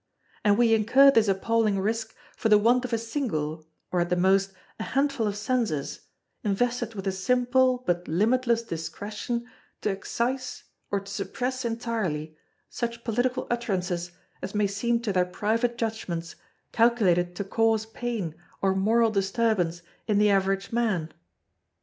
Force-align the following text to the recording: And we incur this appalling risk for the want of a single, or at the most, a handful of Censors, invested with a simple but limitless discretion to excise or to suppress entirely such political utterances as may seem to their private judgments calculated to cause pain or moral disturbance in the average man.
And 0.43 0.57
we 0.57 0.73
incur 0.73 1.11
this 1.11 1.27
appalling 1.27 1.79
risk 1.79 2.15
for 2.35 2.49
the 2.49 2.57
want 2.57 2.85
of 2.85 2.91
a 2.91 2.97
single, 2.97 3.67
or 3.91 4.01
at 4.01 4.09
the 4.09 4.15
most, 4.15 4.51
a 4.79 4.83
handful 4.83 5.27
of 5.27 5.37
Censors, 5.37 5.99
invested 6.43 6.95
with 6.95 7.05
a 7.05 7.11
simple 7.11 7.83
but 7.85 8.07
limitless 8.07 8.63
discretion 8.63 9.45
to 9.81 9.91
excise 9.91 10.63
or 10.89 11.01
to 11.01 11.05
suppress 11.11 11.63
entirely 11.63 12.35
such 12.67 13.03
political 13.03 13.45
utterances 13.51 14.09
as 14.41 14.55
may 14.55 14.65
seem 14.65 15.01
to 15.01 15.13
their 15.13 15.23
private 15.23 15.77
judgments 15.77 16.35
calculated 16.71 17.35
to 17.35 17.43
cause 17.43 17.85
pain 17.85 18.33
or 18.59 18.73
moral 18.73 19.11
disturbance 19.11 19.83
in 20.07 20.17
the 20.17 20.31
average 20.31 20.71
man. 20.71 21.13